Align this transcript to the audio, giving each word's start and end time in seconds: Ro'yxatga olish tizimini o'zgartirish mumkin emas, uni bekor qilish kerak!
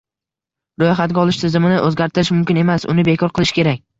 Ro'yxatga 0.83 1.19
olish 1.25 1.37
tizimini 1.43 1.77
o'zgartirish 1.89 2.31
mumkin 2.37 2.61
emas, 2.65 2.87
uni 2.95 3.07
bekor 3.13 3.37
qilish 3.37 3.55
kerak! 3.59 3.87